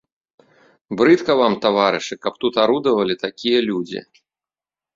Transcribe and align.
Брыдка 1.01 1.33
вам, 1.41 1.53
таварышы, 1.67 2.13
каб 2.25 2.33
тут 2.45 2.53
арудавалі 2.65 3.15
такія 3.27 3.59
людзі. 3.69 4.05